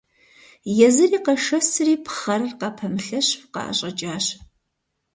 Езыри 0.85 1.19
къэшэсри 1.25 1.95
пхъэрыр 2.05 2.53
къыпэмылъэщу 2.59 3.47
къаӏэщӏэкӏащ. 3.53 4.25